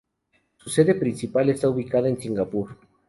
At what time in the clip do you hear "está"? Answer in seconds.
1.51-1.69